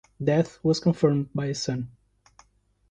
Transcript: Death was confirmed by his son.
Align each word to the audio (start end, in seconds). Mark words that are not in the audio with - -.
Death 0.23 0.57
was 0.63 0.79
confirmed 0.79 1.29
by 1.31 1.45
his 1.45 1.61
son. 1.61 1.91